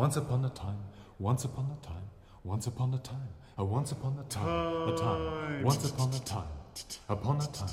once 0.00 0.16
upon 0.16 0.42
a 0.46 0.48
time, 0.48 0.78
once 1.18 1.44
upon 1.44 1.66
a 1.70 1.86
time, 1.86 2.08
once 2.42 2.66
upon 2.66 2.94
a 2.94 2.98
time, 3.00 3.28
a 3.58 3.62
once 3.62 3.92
upon 3.92 4.18
a 4.18 4.24
time, 4.30 4.88
a 4.88 4.96
time, 4.96 5.62
once 5.62 5.90
upon 5.90 6.08
a 6.14 6.20
time, 6.20 6.48
upon 7.10 7.36
a 7.36 7.46
time, 7.48 7.68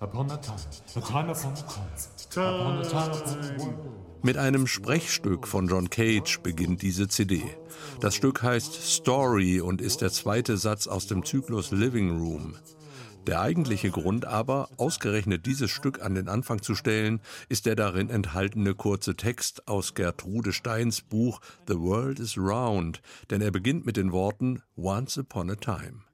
upon 0.00 0.30
a 0.30 0.36
time, 0.36 0.60
a 0.94 1.00
time 1.00 1.28
upon 1.28 1.52
a 1.54 1.64
time, 1.66 1.90
upon 2.36 2.78
a 2.78 2.84
time 2.84 3.10
upon 3.10 3.44
a 3.44 3.58
world. 3.58 4.06
Mit 4.22 4.38
einem 4.38 4.68
Sprechstück 4.68 5.48
von 5.48 5.66
John 5.66 5.90
Cage 5.90 6.38
beginnt 6.40 6.82
diese 6.82 7.08
CD. 7.08 7.42
Das 8.00 8.14
Stück 8.14 8.44
heißt 8.44 8.72
Story 8.72 9.60
und 9.60 9.80
ist 9.80 10.02
der 10.02 10.12
zweite 10.12 10.58
Satz 10.58 10.86
aus 10.86 11.08
dem 11.08 11.24
Zyklus 11.24 11.72
Living 11.72 12.16
Room. 12.16 12.54
Der 13.26 13.40
eigentliche 13.40 13.90
Grund 13.90 14.24
aber, 14.24 14.68
ausgerechnet 14.76 15.46
dieses 15.46 15.72
Stück 15.72 16.00
an 16.00 16.14
den 16.14 16.28
Anfang 16.28 16.62
zu 16.62 16.76
stellen, 16.76 17.20
ist 17.48 17.66
der 17.66 17.74
darin 17.74 18.08
enthaltene 18.08 18.74
kurze 18.74 19.16
Text 19.16 19.66
aus 19.66 19.94
Gertrude 19.94 20.52
Steins 20.52 21.00
Buch 21.00 21.40
The 21.66 21.76
World 21.76 22.20
is 22.20 22.38
Round, 22.38 23.02
denn 23.30 23.40
er 23.40 23.50
beginnt 23.50 23.84
mit 23.84 23.96
den 23.96 24.12
Worten 24.12 24.62
Once 24.76 25.18
upon 25.18 25.50
a 25.50 25.56
time. 25.56 26.04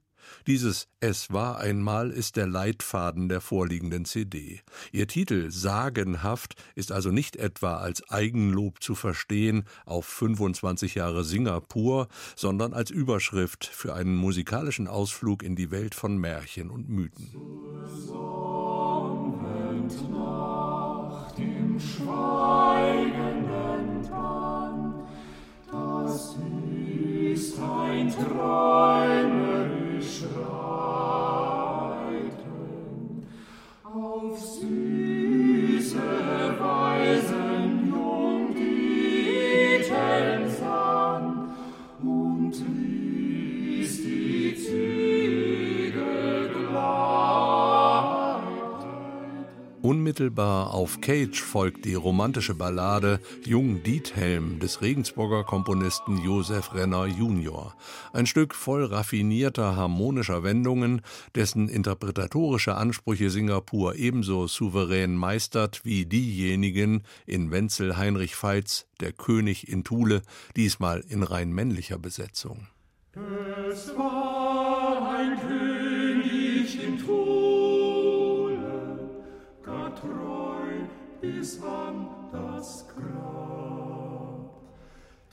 Dieses 0.47 0.87
Es 0.99 1.31
war 1.31 1.59
einmal 1.59 2.11
ist 2.11 2.35
der 2.35 2.47
Leitfaden 2.47 3.29
der 3.29 3.41
vorliegenden 3.41 4.05
CD. 4.05 4.61
Ihr 4.91 5.07
Titel 5.07 5.51
Sagenhaft 5.51 6.55
ist 6.75 6.91
also 6.91 7.09
nicht 7.09 7.35
etwa 7.35 7.77
als 7.77 8.09
Eigenlob 8.09 8.81
zu 8.81 8.95
verstehen 8.95 9.65
auf 9.85 10.05
25 10.05 10.95
Jahre 10.95 11.23
Singapur, 11.23 12.07
sondern 12.35 12.73
als 12.73 12.91
Überschrift 12.91 13.65
für 13.65 13.93
einen 13.93 14.15
musikalischen 14.15 14.87
Ausflug 14.87 15.43
in 15.43 15.55
die 15.55 15.71
Welt 15.71 15.95
von 15.95 16.17
Märchen 16.17 16.69
und 16.69 16.89
Mythen. 16.89 17.29
Unmittelbar 49.83 50.73
auf 50.73 51.01
Cage 51.01 51.41
folgt 51.41 51.83
die 51.83 51.93
romantische 51.93 52.55
Ballade 52.55 53.19
Jung 53.43 53.83
Diethelm 53.83 54.59
des 54.61 54.81
Regensburger 54.81 55.43
Komponisten 55.43 56.23
Josef 56.23 56.73
Renner 56.73 57.05
junior. 57.05 57.75
Ein 58.13 58.25
Stück 58.25 58.55
voll 58.55 58.85
raffinierter 58.85 59.75
harmonischer 59.75 60.41
Wendungen, 60.41 61.01
dessen 61.35 61.67
interpretatorische 61.67 62.75
Ansprüche 62.75 63.29
Singapur 63.29 63.95
ebenso 63.95 64.47
souverän 64.47 65.17
meistert 65.17 65.83
wie 65.83 66.05
diejenigen 66.05 67.03
in 67.25 67.51
Wenzel 67.51 67.97
Heinrich 67.97 68.41
Veits 68.41 68.87
Der 69.01 69.11
König 69.11 69.67
in 69.67 69.83
Thule, 69.83 70.21
diesmal 70.55 71.03
in 71.09 71.23
rein 71.23 71.51
männlicher 71.51 71.99
Besetzung. 71.99 72.67
Es 73.69 73.89
war 73.97 75.13
ein 75.17 75.37
König 75.41 76.81
in 76.81 76.97
Thule 77.05 77.32
bis 81.23 81.61
an 81.61 82.07
das 82.33 82.85
Grab. 82.89 84.51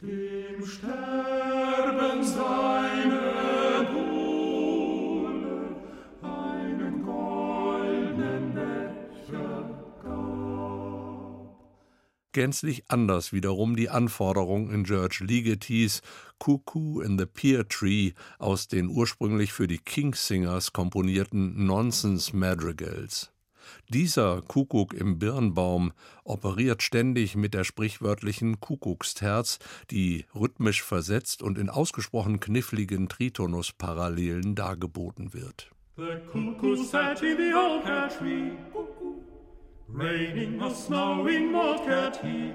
Dem 0.01 0.65
Sterben 0.65 2.23
seine 2.23 3.89
Buhle 3.93 5.35
einen 6.23 7.03
goldenen 7.03 8.55
Becher 8.55 9.69
gab. 10.05 11.59
Gänzlich 12.33 12.85
anders 12.89 13.33
wiederum 13.33 13.75
die 13.75 13.91
Anforderung 13.91 14.71
in 14.71 14.85
George 14.85 15.25
Ligetys 15.27 16.03
Cuckoo 16.39 17.01
in 17.01 17.19
the 17.19 17.27
Pear 17.27 17.67
Tree 17.67 18.13
aus 18.39 18.69
den 18.69 18.89
ursprünglich 18.89 19.53
für 19.53 19.67
die 19.67 19.79
Kingsingers 19.79 20.73
komponierten 20.73 21.67
Nonsense 21.67 22.37
Madrigals. 22.37 23.33
Dieser 23.89 24.43
Kuckuck 24.43 24.95
im 24.95 25.19
Birnbaum 25.19 25.93
operiert 26.25 26.83
ständig 26.83 27.37
mit 27.37 27.55
der 27.55 27.65
sprichwörtlichen 27.65 28.61
Kuckucksterz, 28.61 29.59
die 29.91 30.27
rhythmisch 30.35 30.83
versetzt 30.83 31.43
und 31.43 31.59
in 31.59 31.69
ausgesprochen 31.69 32.41
kniffligen 32.41 33.09
Tritonusparallelen 33.09 34.55
dargeboten 34.55 35.35
wird. 35.35 35.71
The 35.97 36.17
cuckoo 36.33 36.77
sat 36.77 37.23
in 37.23 37.37
the 37.37 37.53
old 37.55 37.85
pear 37.85 38.09
tree, 38.09 38.53
raining 39.89 40.63
or 40.63 40.71
snowing, 40.71 41.53
not 41.53 41.85
cared 41.85 42.17
he. 42.23 42.53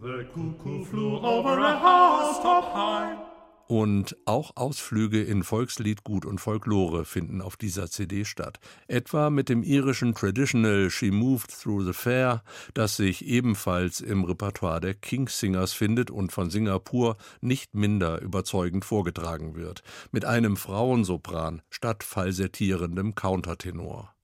The 0.00 0.26
cuckoo 0.32 0.84
flew 0.84 1.18
over 1.18 1.58
a 1.58 1.76
housetop 1.76 2.72
high. 2.72 3.25
Und 3.68 4.16
auch 4.26 4.52
Ausflüge 4.56 5.22
in 5.22 5.42
Volksliedgut 5.42 6.24
und 6.24 6.40
Folklore 6.40 7.04
finden 7.04 7.40
auf 7.40 7.56
dieser 7.56 7.90
CD 7.90 8.24
statt. 8.24 8.60
Etwa 8.86 9.28
mit 9.28 9.48
dem 9.48 9.64
irischen 9.64 10.14
Traditional 10.14 10.88
She 10.90 11.10
Moved 11.10 11.50
Through 11.50 11.84
the 11.84 11.92
Fair, 11.92 12.44
das 12.74 12.96
sich 12.96 13.26
ebenfalls 13.26 14.00
im 14.00 14.24
Repertoire 14.24 14.80
der 14.80 14.94
Kingsingers 14.94 15.72
findet 15.72 16.10
und 16.10 16.30
von 16.30 16.50
Singapur 16.50 17.16
nicht 17.40 17.74
minder 17.74 18.20
überzeugend 18.20 18.84
vorgetragen 18.84 19.56
wird. 19.56 19.82
Mit 20.12 20.24
einem 20.24 20.56
Frauensopran 20.56 21.62
statt 21.68 22.04
falsettierendem 22.04 23.16
Countertenor. 23.16 24.15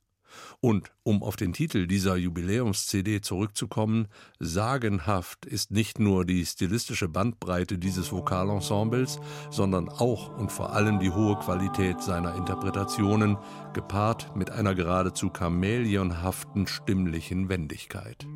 Und 0.60 0.90
um 1.02 1.22
auf 1.22 1.36
den 1.36 1.52
Titel 1.52 1.86
dieser 1.86 2.16
Jubiläums-CD 2.16 3.20
zurückzukommen, 3.20 4.08
sagenhaft 4.38 5.46
ist 5.46 5.70
nicht 5.70 5.98
nur 5.98 6.24
die 6.24 6.46
stilistische 6.46 7.08
Bandbreite 7.08 7.78
dieses 7.78 8.12
Vokalensembles, 8.12 9.18
sondern 9.50 9.88
auch 9.88 10.36
und 10.36 10.52
vor 10.52 10.72
allem 10.72 11.00
die 11.00 11.10
hohe 11.10 11.36
Qualität 11.36 12.00
seiner 12.02 12.34
Interpretationen, 12.36 13.36
gepaart 13.72 14.36
mit 14.36 14.50
einer 14.50 14.74
geradezu 14.74 15.30
chamäleonhaften 15.30 16.66
stimmlichen 16.66 17.48
Wendigkeit. 17.48 18.26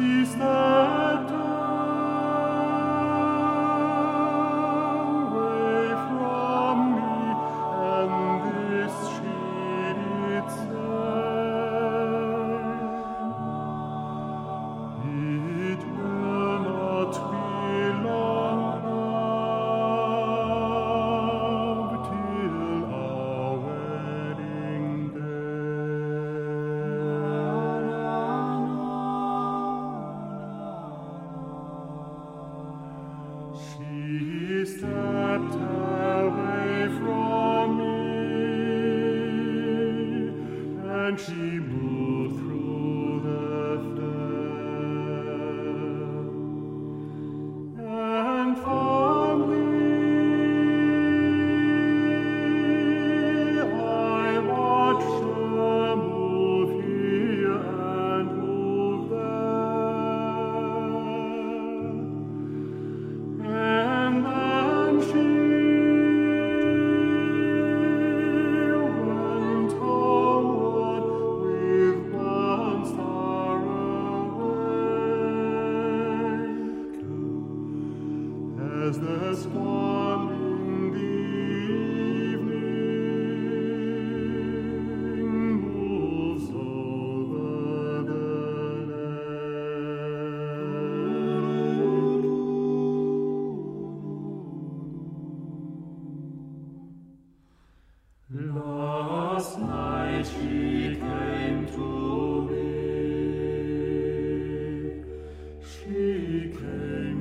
ci 0.00 0.24
state 0.24 1.39
ci 41.26 41.60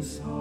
so 0.02 0.39